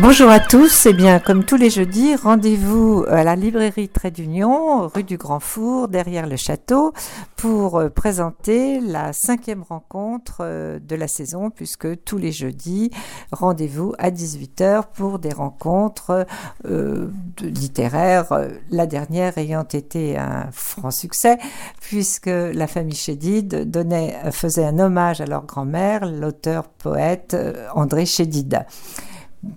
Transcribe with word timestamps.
Bonjour 0.00 0.30
à 0.30 0.40
tous, 0.40 0.86
et 0.86 0.90
eh 0.90 0.92
bien 0.94 1.18
comme 1.20 1.44
tous 1.44 1.56
les 1.56 1.68
jeudis, 1.68 2.16
rendez-vous 2.16 3.04
à 3.08 3.24
la 3.24 3.36
librairie 3.36 3.90
Trait 3.90 4.10
d'Union, 4.10 4.88
rue 4.88 5.04
du 5.04 5.18
Grand 5.18 5.38
Four, 5.38 5.88
derrière 5.88 6.26
le 6.26 6.36
château, 6.36 6.94
pour 7.36 7.78
euh, 7.78 7.90
présenter 7.90 8.80
la 8.80 9.12
cinquième 9.12 9.62
rencontre 9.62 10.38
euh, 10.40 10.78
de 10.78 10.96
la 10.96 11.08
saison, 11.08 11.50
puisque 11.50 12.02
tous 12.04 12.16
les 12.16 12.32
jeudis, 12.32 12.90
rendez-vous 13.32 13.92
à 13.98 14.10
18h 14.10 14.84
pour 14.94 15.18
des 15.18 15.32
rencontres 15.32 16.26
euh, 16.64 17.08
littéraires, 17.42 18.48
la 18.70 18.86
dernière 18.86 19.36
ayant 19.36 19.64
été 19.64 20.16
un 20.16 20.48
franc 20.52 20.90
succès, 20.90 21.36
puisque 21.82 22.30
la 22.30 22.66
famille 22.66 22.96
Chédid 22.96 23.70
donnait, 23.70 24.16
faisait 24.32 24.64
un 24.64 24.78
hommage 24.78 25.20
à 25.20 25.26
leur 25.26 25.44
grand-mère, 25.44 26.06
l'auteur 26.06 26.64
poète 26.64 27.36
André 27.74 28.06
Chédid. 28.06 28.64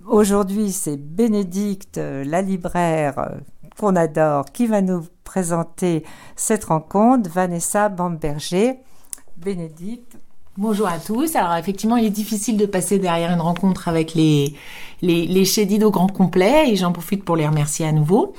Aujourd'hui, 0.08 0.72
c'est 0.72 0.98
Bénédicte, 0.98 1.98
euh, 1.98 2.24
la 2.24 2.42
libraire 2.42 3.20
euh, 3.20 3.38
qu'on 3.78 3.96
adore, 3.96 4.46
qui 4.46 4.66
va 4.66 4.82
nous 4.82 5.06
présenter 5.24 6.04
cette 6.36 6.66
rencontre. 6.66 7.30
Vanessa 7.30 7.90
Bamberger. 7.90 8.80
Bénédicte, 9.38 10.18
Bonjour 10.58 10.88
à 10.88 11.00
tous. 11.00 11.36
Alors 11.36 11.56
effectivement, 11.56 11.98
il 11.98 12.06
est 12.06 12.10
difficile 12.10 12.56
de 12.56 12.66
passer 12.66 12.98
derrière 12.98 13.30
une 13.30 13.42
rencontre 13.42 13.90
avec 13.90 14.14
les 14.14 14.54
les, 15.02 15.26
les 15.28 15.78
grand 15.92 16.08
complet 16.08 16.72
et 16.72 16.78
j'en 16.78 16.94
profite 16.94 17.26
pour 17.26 17.36
les 17.36 17.46
remercier 17.46 17.86
à 17.86 17.92
nouveau. 17.92 18.34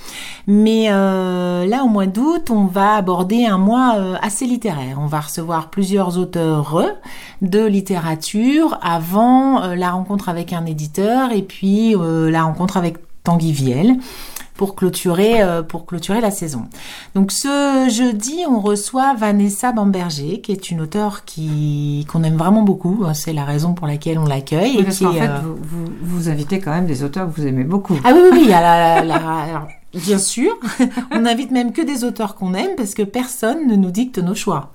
Mais 0.47 0.87
euh, 0.89 1.67
là, 1.67 1.85
au 1.85 1.89
mois 1.89 2.07
d'août, 2.07 2.51
on 2.51 2.65
va 2.65 2.95
aborder 2.95 3.45
un 3.45 3.59
mois 3.59 3.97
euh, 3.99 4.15
assez 4.23 4.47
littéraire. 4.47 4.97
On 4.99 5.07
va 5.07 5.21
recevoir 5.21 5.69
plusieurs 5.69 6.17
auteurs 6.17 6.83
de 7.43 7.67
littérature 7.67 8.79
avant 8.81 9.63
euh, 9.63 9.75
la 9.75 9.91
rencontre 9.91 10.31
avec 10.31 10.55
un 10.55 10.65
éditeur 10.65 11.33
et 11.33 11.43
puis 11.43 11.95
la 11.99 12.45
rencontre 12.45 12.79
avec 12.79 12.97
Tanguy 13.25 13.53
Viel 13.53 13.99
pour 14.57 14.75
clôturer, 14.75 15.43
euh, 15.43 15.63
pour 15.63 15.87
clôturer 15.87 16.21
la 16.21 16.31
saison. 16.31 16.65
Donc 17.15 17.33
ce 17.33 17.89
jeudi, 17.91 18.45
on 18.49 18.61
reçoit 18.61 19.15
Vanessa 19.15 19.73
Bamberger, 19.73 20.41
qui 20.41 20.53
est 20.53 20.71
une 20.71 20.81
auteure 20.81 21.25
qui 21.25 22.07
qu'on 22.11 22.23
aime 22.23 22.37
vraiment 22.37 22.63
beaucoup. 22.63 23.05
C'est 23.15 23.33
la 23.33 23.45
raison 23.45 23.75
pour 23.75 23.87
laquelle 23.87 24.19
on 24.19 24.25
l'accueille. 24.25 24.77
Oui, 24.79 24.85
parce 24.85 24.99
qu'en 24.99 25.13
fait, 25.13 25.29
euh, 25.29 25.41
vous, 25.61 25.87
vous, 26.03 26.29
invitez 26.29 26.61
quand 26.61 26.73
même 26.73 26.87
des 26.87 27.03
auteurs 27.05 27.27
que 27.29 27.41
vous 27.41 27.47
aimez 27.47 27.65
beaucoup. 27.65 27.99
Ah 28.05 28.13
oui, 28.15 28.21
oui, 28.23 28.39
oui. 28.43 28.49
la, 28.49 29.03
la, 29.05 29.67
Bien 29.97 30.19
sûr, 30.19 30.53
on 31.11 31.25
invite 31.25 31.51
même 31.51 31.73
que 31.73 31.83
des 31.83 32.05
auteurs 32.05 32.35
qu'on 32.35 32.55
aime 32.55 32.77
parce 32.77 32.95
que 32.95 33.03
personne 33.03 33.67
ne 33.67 33.77
nous 33.77 33.91
dicte 33.91 34.19
nos 34.19 34.35
choix. 34.35 34.71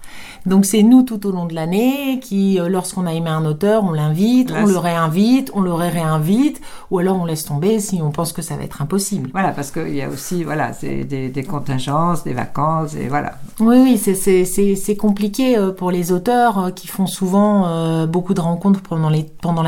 Donc 0.45 0.66
c'est 0.66 0.81
nous 0.81 1.03
tout 1.03 1.27
au 1.27 1.31
long 1.31 1.45
de 1.45 1.53
l'année 1.53 2.19
qui, 2.19 2.59
euh, 2.59 2.67
lorsqu'on 2.67 3.05
a 3.05 3.14
aimé 3.14 3.30
un 3.30 3.45
auteur, 3.45 3.83
on 3.83 3.92
l'invite, 3.92 4.52
on 4.52 4.66
le 4.66 4.77
réinvite, 4.77 5.52
on 5.53 5.61
le 5.61 5.72
réinvite, 5.72 6.61
ou 6.89 6.97
alors 6.97 7.19
on 7.22 7.25
laisse 7.25 7.45
tomber 7.45 7.80
si 7.80 8.02
on 8.02 8.09
pense 8.11 8.33
que 8.33 8.42
ça 8.42 8.55
va 8.55 8.64
être 8.64 8.81
impossible. 8.81 9.30
Voilà, 9.33 9.52
parce 9.52 9.69
qu'il 9.69 9.95
y 9.95 10.02
a 10.02 10.09
aussi 10.09 10.44
voilà, 10.44 10.72
des, 10.81 11.30
des, 11.30 11.44
contingences, 11.44 12.23
des 12.23 12.33
vacances, 12.33 12.95
et 12.95 13.08
voilà. 13.08 13.33
Oui, 13.59 13.77
oui, 13.83 13.97
c'est 13.97 14.95
compliqué 14.95 15.58
euh, 15.58 15.72
pour 15.72 15.92
les 15.92 16.11
auteurs 16.11 16.58
euh, 16.58 16.72
qui 16.72 16.88
font 16.88 17.05
souvent 17.05 18.08
beaucoup 18.08 18.33
de 18.33 18.42
rencontres 18.42 18.81
pendant 18.81 19.09
l'année. 19.09 19.31
Pendant 19.42 19.61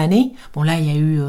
bon 0.55 0.63
là, 0.63 0.79
il 0.79 0.85
y 0.85 0.91
a 0.91 0.95
eu 0.95 1.19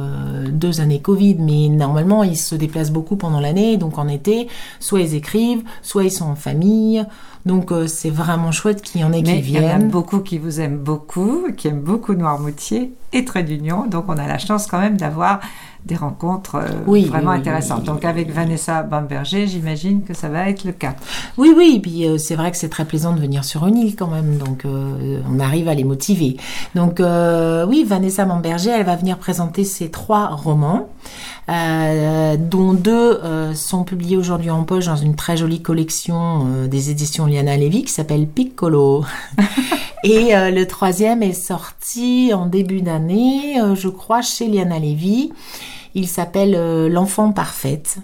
deux 0.51 0.81
années 0.81 1.01
Covid, 1.01 1.37
mais 1.39 1.69
normalement, 1.69 2.23
ils 2.23 2.37
se 2.37 2.55
déplacent 2.55 2.91
beaucoup 2.91 3.17
pendant 3.17 3.41
l'année, 3.41 3.77
donc 3.77 3.99
en 3.99 4.09
été, 4.15 4.49
soit 4.81 5.01
ils 5.01 5.15
écrivent, 5.15 5.63
soit 5.83 6.05
ils 6.05 6.11
sont 6.11 6.27
en 6.27 6.37
famille. 6.37 7.05
Donc 7.47 7.73
euh, 7.73 7.87
c'est 7.87 8.11
vraiment 8.11 8.53
chouette 8.53 8.81
qu'il 8.81 9.01
y 9.01 9.05
en 9.05 9.13
ait 9.13 9.23
qui 9.23 9.41
viennent. 9.41 9.65
Il 9.65 9.69
y 9.69 9.73
en 9.73 9.81
a 9.81 9.91
beaucoup 9.91 10.21
qui 10.21 10.39
vous 10.39 10.61
aiment 10.61 10.79
beaucoup, 10.79 11.47
qui 11.57 11.69
aiment 11.69 11.83
beaucoup 11.83 12.15
Noirmoutier 12.15 12.93
et 13.15 13.25
Trait 13.25 13.45
d'Union. 13.45 13.87
Donc 13.87 14.05
on 14.09 14.19
a 14.19 14.27
la 14.27 14.39
chance 14.39 14.67
quand 14.67 14.81
même 14.81 14.97
d'avoir 14.97 15.41
des 15.85 15.97
rencontres 15.97 16.57
euh, 16.57 17.03
vraiment 17.07 17.31
intéressantes. 17.31 17.85
Donc 17.85 18.05
avec 18.05 18.31
Vanessa 18.31 18.83
Bamberger, 18.83 19.47
j'imagine 19.47 20.03
que 20.03 20.15
ça 20.15 20.29
va 20.29 20.49
être 20.49 20.65
le 20.65 20.73
cas. 20.73 20.95
Oui, 21.37 21.53
oui, 21.55 21.75
et 21.77 21.81
puis 21.81 22.07
euh, 22.07 22.17
c'est 22.17 22.37
vrai 22.37 22.51
que 22.51 22.57
c'est 22.57 22.71
très 22.71 22.87
plaisant 22.87 23.13
de 23.13 23.21
venir 23.21 23.45
sur 23.45 23.67
une 23.67 23.77
île 23.77 23.95
quand 23.95 24.07
même, 24.07 24.39
donc 24.39 24.65
euh, 24.65 25.21
on 25.31 25.39
arrive 25.41 25.69
à 25.69 25.75
les 25.75 25.85
motiver. 25.85 26.37
Donc 26.75 27.01
oui, 27.69 27.85
Vanessa 27.85 28.25
Bamberger, 28.25 28.71
elle 28.71 28.87
va 28.87 28.97
venir 28.97 29.19
présenter 29.19 29.65
ses 29.65 29.91
trois 29.91 30.29
romans, 30.29 30.89
dont 31.49 32.73
deux 32.73 33.21
sont 33.55 33.85
publiés 33.85 34.17
aujourd'hui 34.17 34.51
en 34.51 34.65
poche 34.65 34.87
dans 34.87 34.97
une 34.97 35.15
très 35.15 35.37
jolie 35.37 35.63
collection 35.63 36.67
des 36.67 36.91
éditions 36.91 37.27
Liana 37.27 37.57
Levy 37.57 37.85
qui 37.85 37.93
s'appelle 37.93 38.27
Piccolo. 38.27 39.05
et 40.05 40.33
le 40.33 40.65
troisième 40.65 41.23
est 41.23 41.33
sorti 41.33 42.33
en 42.33 42.47
début 42.47 42.83
d'année, 42.83 43.57
je 43.75 43.89
crois, 43.89 44.23
chez 44.23 44.47
Liana 44.47 44.79
Levy. 44.79 45.33
Il 45.95 46.09
s'appelle 46.09 46.55
euh, 46.57 46.89
L'enfant 46.89 47.33
parfaite. 47.33 47.99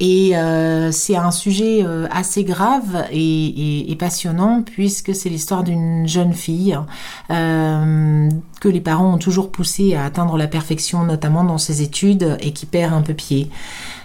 Et 0.00 0.36
euh, 0.36 0.92
c'est 0.92 1.16
un 1.16 1.32
sujet 1.32 1.82
euh, 1.84 2.06
assez 2.12 2.44
grave 2.44 3.04
et, 3.12 3.96
passionnant 3.98 4.62
puisque 4.62 5.12
c'est 5.12 5.28
l'histoire 5.28 5.64
d'une 5.64 6.06
jeune 6.06 6.34
fille 6.34 6.78
que 7.28 8.68
les 8.68 8.80
parents 8.80 9.14
ont 9.14 9.18
toujours 9.18 9.50
poussé 9.50 9.96
à 9.96 10.04
atteindre 10.04 10.36
la 10.36 10.46
perfection, 10.46 11.02
notamment 11.02 11.42
dans 11.42 11.58
ses 11.58 11.82
études, 11.82 12.36
et 12.40 12.52
qui 12.52 12.64
perd 12.64 12.94
un 12.94 13.02
peu 13.02 13.14
pied. 13.14 13.50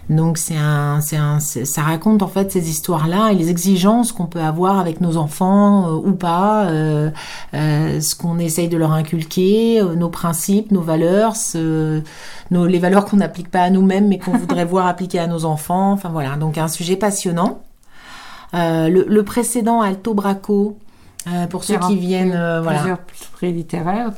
Donc 0.09 0.37
c'est 0.37 0.57
un, 0.57 0.99
c'est 0.99 1.15
un, 1.15 1.39
ça 1.39 1.81
raconte 1.81 2.23
en 2.23 2.27
fait 2.27 2.51
ces 2.51 2.69
histoires-là 2.69 3.31
et 3.31 3.35
les 3.35 3.49
exigences 3.49 4.11
qu'on 4.11 4.25
peut 4.25 4.41
avoir 4.41 4.79
avec 4.79 4.99
nos 4.99 5.15
enfants 5.15 5.87
euh, 5.87 5.91
ou 5.93 6.11
pas, 6.13 6.65
euh, 6.65 7.09
euh, 7.53 8.01
ce 8.01 8.13
qu'on 8.15 8.37
essaye 8.37 8.67
de 8.67 8.75
leur 8.75 8.91
inculquer, 8.91 9.81
nos 9.95 10.09
principes, 10.09 10.71
nos 10.71 10.81
valeurs, 10.81 11.35
les 11.55 12.79
valeurs 12.79 13.05
qu'on 13.05 13.17
n'applique 13.17 13.49
pas 13.49 13.61
à 13.61 13.69
nous-mêmes 13.69 14.09
mais 14.09 14.19
qu'on 14.19 14.37
voudrait 14.37 14.65
voir 14.73 14.87
appliquer 14.87 15.19
à 15.19 15.27
nos 15.27 15.45
enfants. 15.45 15.93
Enfin 15.93 16.09
voilà, 16.09 16.35
donc 16.35 16.57
un 16.57 16.67
sujet 16.67 16.97
passionnant. 16.97 17.61
Le, 18.53 19.05
le, 19.07 19.23
précédent 19.23 19.81
Alto 19.81 20.13
Braco, 20.13 20.77
euh, 21.27 21.47
pour 21.47 21.63
ceux 21.63 21.77
qui 21.79 21.95
viennent, 21.95 22.33
euh, 22.35 22.61
voilà. 22.61 22.79
Plusieurs 22.79 22.99
prix 23.33 23.53
littéraires. 23.53 24.11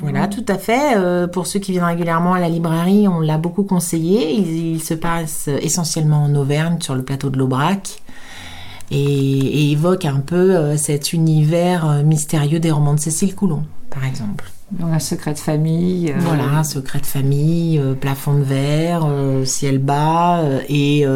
voilà, 0.00 0.28
tout 0.28 0.44
à 0.48 0.56
fait. 0.56 0.96
Euh, 0.96 1.26
pour 1.26 1.46
ceux 1.46 1.58
qui 1.58 1.72
viennent 1.72 1.84
régulièrement 1.84 2.34
à 2.34 2.40
la 2.40 2.48
librairie, 2.48 3.06
on 3.06 3.20
l'a 3.20 3.38
beaucoup 3.38 3.64
conseillé. 3.64 4.34
Il, 4.34 4.82
se 4.82 4.94
passe 4.94 5.48
essentiellement 5.48 6.24
en 6.24 6.34
Auvergne, 6.34 6.80
sur 6.80 6.94
le 6.94 7.02
plateau 7.02 7.30
de 7.30 7.38
l'Aubrac. 7.38 8.02
Et, 8.90 8.96
et, 8.96 9.72
évoque 9.72 10.04
un 10.04 10.20
peu 10.20 10.76
cet 10.76 11.12
univers 11.12 12.02
mystérieux 12.04 12.60
des 12.60 12.70
romans 12.70 12.94
de 12.94 13.00
Cécile 13.00 13.34
Coulon, 13.34 13.64
par 13.90 14.04
exemple. 14.04 14.50
Donc 14.70 14.92
un 14.92 14.98
secret 14.98 15.32
de 15.32 15.38
famille. 15.38 16.10
Euh, 16.10 16.18
voilà, 16.18 16.44
un 16.44 16.64
secret 16.64 17.00
de 17.00 17.06
famille, 17.06 17.78
euh, 17.78 17.94
plafond 17.94 18.34
de 18.34 18.42
verre, 18.42 19.06
euh, 19.06 19.46
ciel 19.46 19.78
bas, 19.78 20.42
et, 20.68 21.06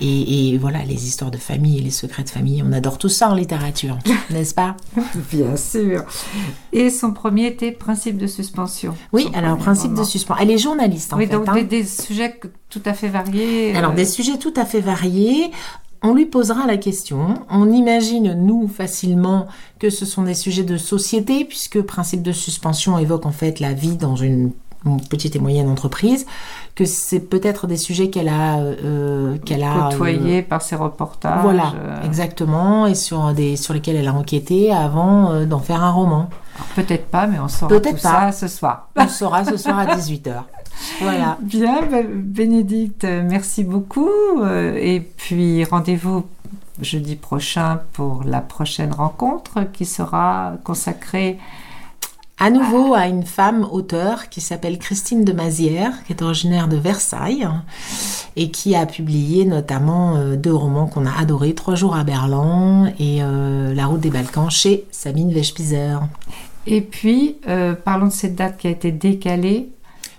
et, 0.00 0.58
voilà, 0.58 0.84
les 0.84 1.06
histoires 1.06 1.30
de 1.30 1.38
famille 1.38 1.78
et 1.78 1.80
les 1.80 1.90
secrets 1.90 2.24
de 2.24 2.28
famille. 2.28 2.62
On 2.66 2.72
adore 2.72 2.98
tout 2.98 3.08
ça 3.08 3.30
en 3.30 3.34
littérature, 3.34 3.98
n'est-ce 4.30 4.54
pas? 4.54 4.76
Bien 5.32 5.56
sûr. 5.56 6.04
Et 6.72 6.90
son 6.90 7.12
premier 7.12 7.46
était 7.46 7.72
Principe 7.72 8.18
de 8.18 8.26
suspension. 8.26 8.94
Oui, 9.12 9.30
alors 9.32 9.56
Principe 9.56 9.94
de 9.94 10.04
suspension. 10.04 10.42
Elle 10.42 10.50
est 10.50 10.58
journaliste 10.58 11.12
en 11.14 11.16
oui, 11.16 11.26
fait. 11.26 11.32
Donc 11.32 11.52
des, 11.54 11.64
des, 11.64 11.84
sujets 11.84 12.38
tout 12.68 12.82
à 12.84 12.92
fait 12.92 13.08
variés. 13.08 13.74
Alors 13.74 13.92
des 13.92 14.04
sujets 14.04 14.36
tout 14.36 14.54
à 14.56 14.66
fait 14.66 14.80
variés 14.80 15.50
on 16.04 16.14
lui 16.14 16.26
posera 16.26 16.66
la 16.66 16.76
question. 16.76 17.34
On 17.50 17.72
imagine, 17.72 18.34
nous, 18.34 18.68
facilement, 18.68 19.46
que 19.78 19.88
ce 19.88 20.04
sont 20.04 20.22
des 20.22 20.34
sujets 20.34 20.62
de 20.62 20.76
société, 20.76 21.44
puisque 21.44 21.80
principe 21.80 22.22
de 22.22 22.30
suspension 22.30 22.98
évoque 22.98 23.26
en 23.26 23.32
fait 23.32 23.58
la 23.58 23.72
vie 23.72 23.96
dans 23.96 24.14
une 24.14 24.52
petite 25.08 25.34
et 25.34 25.38
moyenne 25.38 25.70
entreprise, 25.70 26.26
que 26.74 26.84
c'est 26.84 27.20
peut-être 27.20 27.66
des 27.66 27.78
sujets 27.78 28.10
qu'elle 28.10 28.28
a 28.28 28.58
euh, 28.58 29.38
qu'elle 29.38 29.62
a 29.62 29.88
côtoyé 29.90 30.40
euh, 30.40 30.42
par 30.42 30.60
ses 30.60 30.76
reportages. 30.76 31.40
Voilà, 31.42 31.72
euh. 31.74 32.02
exactement, 32.04 32.86
et 32.86 32.94
sur 32.94 33.32
des 33.32 33.56
sur 33.56 33.72
lesquels 33.72 33.96
elle 33.96 34.08
a 34.08 34.14
enquêté 34.14 34.72
avant 34.72 35.46
d'en 35.46 35.58
faire 35.58 35.82
un 35.82 35.90
roman. 35.90 36.28
Peut-être 36.74 37.06
pas, 37.06 37.26
mais 37.26 37.38
on 37.38 37.48
saura 37.48 37.80
tout 37.80 37.96
ça 37.96 38.32
ce 38.32 38.48
soir. 38.48 38.88
On 38.96 39.08
saura 39.08 39.44
ce 39.44 39.56
soir 39.56 39.78
à 39.78 39.86
18h. 39.96 40.42
Voilà. 41.00 41.38
Bien, 41.40 41.82
Bénédicte, 42.12 43.04
merci 43.04 43.62
beaucoup. 43.62 44.10
Euh, 44.40 44.74
et 44.76 45.00
puis 45.00 45.62
rendez-vous 45.64 46.26
jeudi 46.80 47.14
prochain 47.14 47.80
pour 47.92 48.24
la 48.24 48.40
prochaine 48.40 48.92
rencontre 48.92 49.70
qui 49.72 49.84
sera 49.84 50.54
consacrée 50.64 51.38
à 52.38 52.50
nouveau 52.50 52.94
à 52.94 53.06
une 53.06 53.24
femme 53.24 53.66
auteure 53.70 54.28
qui 54.28 54.40
s'appelle 54.40 54.78
Christine 54.78 55.24
de 55.24 55.32
Mazière, 55.32 56.02
qui 56.04 56.12
est 56.12 56.22
originaire 56.22 56.66
de 56.66 56.76
Versailles 56.76 57.48
et 58.36 58.50
qui 58.50 58.74
a 58.74 58.86
publié 58.86 59.44
notamment 59.44 60.16
euh, 60.16 60.36
deux 60.36 60.54
romans 60.54 60.86
qu'on 60.86 61.06
a 61.06 61.12
adorés, 61.12 61.54
Trois 61.54 61.74
jours 61.74 61.94
à 61.94 62.04
Berlin 62.04 62.92
et 62.98 63.22
euh, 63.22 63.74
La 63.74 63.86
route 63.86 64.00
des 64.00 64.10
Balkans 64.10 64.50
chez 64.50 64.84
Sabine 64.90 65.32
Wechpizer. 65.32 66.00
Et 66.66 66.80
puis, 66.80 67.36
parlons 67.84 68.06
de 68.06 68.12
cette 68.12 68.36
date 68.36 68.56
qui 68.56 68.68
a 68.68 68.70
été 68.70 68.90
décalée 68.90 69.68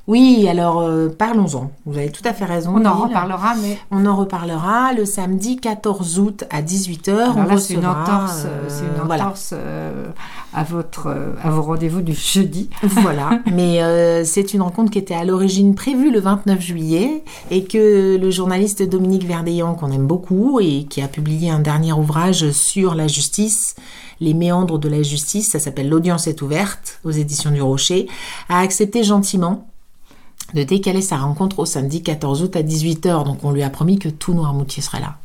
Oui, 0.08 0.48
alors 0.48 0.82
euh, 0.82 1.10
parlons-en. 1.10 1.72
Vous 1.86 1.98
avez 1.98 2.12
tout 2.12 2.22
à 2.26 2.34
fait 2.34 2.46
raison. 2.46 2.74
On 2.76 2.86
en 2.86 2.94
reparlera, 2.94 3.56
mais 3.56 3.80
On 3.90 4.06
en 4.06 4.16
reparlera 4.16 4.94
le 4.94 5.04
samedi 5.04 5.58
14 5.58 6.20
août 6.20 6.44
à 6.52 6.62
18h. 6.62 7.10
alors 7.12 7.38
on 7.38 7.44
là, 7.44 7.58
c'est 7.58 7.74
une 7.74 7.88
entorse, 7.88 8.44
euh, 8.46 8.66
c'est 8.68 8.86
une 8.86 9.04
voilà. 9.06 9.26
entorse 9.26 9.54
euh, 9.54 10.06
à 10.54 10.64
votre, 10.64 11.08
euh, 11.08 11.34
à 11.44 11.50
vos 11.50 11.64
rendez-vous 11.64 12.02
du 12.02 12.14
jeudi. 12.14 12.70
Voilà, 12.84 13.40
mais 13.52 13.82
euh, 13.82 14.24
c'est 14.24 14.54
une 14.54 14.62
rencontre 14.62 14.92
qui 14.92 15.00
était 15.00 15.16
à 15.16 15.26
l'origine 15.26 15.74
prévue 15.74 16.12
le 16.12 16.20
29 16.20 16.62
juillet 16.62 17.24
et 17.50 17.64
que 17.66 18.18
le 18.18 18.32
journaliste 18.32 18.84
Dominique 18.84 19.26
Verdeillan, 19.26 19.74
qu'on 19.74 19.92
aime 19.92 20.06
beaucoup 20.06 20.60
et 20.60 20.86
qui 20.86 21.02
a 21.02 21.08
publié 21.08 21.50
un 21.50 21.60
dernier 21.60 21.94
ouvrage 21.94 22.52
sur 22.52 22.94
la 22.94 23.08
justice, 23.08 23.76
les 24.22 24.36
méandres 24.36 24.78
de 24.78 24.88
la 24.88 25.02
justice, 25.02 25.50
ça 25.52 25.60
s'appelle 25.60 25.90
L'audience 25.90 26.28
est 26.28 26.42
ouverte 26.44 27.00
aux 27.04 27.12
éditions 27.12 27.52
du 27.52 27.62
Rocher, 27.62 28.08
a 28.50 28.60
accepté 28.60 29.04
gentiment 29.04 29.68
de 30.54 30.64
décaler 30.64 31.02
sa 31.02 31.18
rencontre 31.18 31.60
au 31.60 31.66
samedi 31.66 32.02
14 32.04 32.44
août 32.44 32.56
à 32.56 32.62
18h. 32.62 33.24
Donc 33.26 33.40
on 33.44 33.52
lui 33.52 33.64
a 33.64 33.70
promis 33.70 34.00
que 34.00 34.10
tout 34.10 34.34
Noirmoutier 34.34 34.82
serait 34.84 35.00
là. 35.02 35.16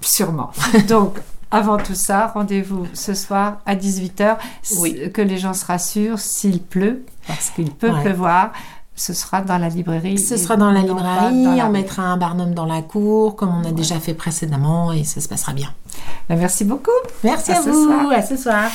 Sûrement. 0.00 0.50
Donc, 0.88 1.18
avant 1.50 1.76
tout 1.78 1.94
ça, 1.94 2.28
rendez-vous 2.28 2.86
ce 2.94 3.14
soir 3.14 3.58
à 3.66 3.74
18h. 3.74 4.36
Oui. 4.78 5.10
Que 5.12 5.22
les 5.22 5.38
gens 5.38 5.54
se 5.54 5.64
rassurent, 5.64 6.18
s'il 6.18 6.62
pleut, 6.62 7.04
parce 7.26 7.50
qu'il 7.50 7.70
peut 7.72 7.90
Ouais. 7.90 8.02
pleuvoir, 8.02 8.52
ce 8.94 9.12
sera 9.12 9.40
dans 9.42 9.58
la 9.58 9.68
librairie. 9.68 10.18
Ce 10.18 10.36
sera 10.36 10.56
dans 10.56 10.70
la 10.70 10.80
librairie, 10.82 11.44
dans 11.44 11.54
la 11.54 11.66
on 11.66 11.70
mettra 11.70 12.02
un 12.02 12.16
barnum 12.16 12.52
dans 12.54 12.66
la 12.66 12.82
cour, 12.82 13.34
comme 13.36 13.50
on 13.54 13.64
a 13.66 13.72
déjà 13.72 13.98
fait 13.98 14.14
précédemment, 14.14 14.92
et 14.92 15.04
ça 15.04 15.20
se 15.20 15.28
passera 15.28 15.52
bien. 15.52 15.72
Ben, 16.28 16.36
Merci 16.36 16.64
beaucoup. 16.64 16.90
Merci 17.24 17.52
À 17.52 17.58
à, 17.58 17.62
ce 17.62 17.70
vous, 17.70 17.84
soir. 17.86 18.10
à 18.12 18.22
ce 18.22 18.36
soir. 18.36 18.70